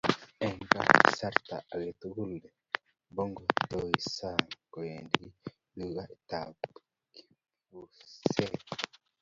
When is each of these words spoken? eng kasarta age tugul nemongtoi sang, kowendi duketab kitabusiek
eng 0.45 0.59
kasarta 0.73 1.55
age 1.75 1.91
tugul 2.01 2.31
nemongtoi 2.43 3.93
sang, 4.15 4.45
kowendi 4.71 5.25
duketab 5.77 6.53
kitabusiek 7.13 8.59